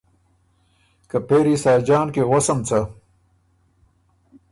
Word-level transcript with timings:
که 1.09 1.17
پېری 1.27 1.55
ساجان 1.63 2.07
کی 2.13 2.21
غؤسم 2.29 2.59
څۀ؟ 2.67 2.79